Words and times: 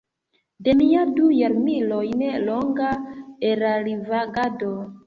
De 0.67 0.73
mia 0.79 1.03
du 1.19 1.27
jarmilojn 1.41 2.25
longa 2.49 2.91
erarvagado. 3.53 4.77